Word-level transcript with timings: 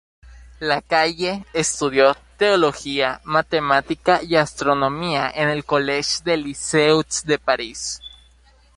Lacaille 0.59 1.45
estudió 1.53 2.15
Teología, 2.35 3.21
Matemática 3.23 4.19
y 4.23 4.35
Astronomía 4.35 5.31
en 5.31 5.47
el 5.49 5.63
College 5.63 6.23
de 6.25 6.37
Lisieux 6.37 7.23
de 7.23 7.37
París. 7.37 8.01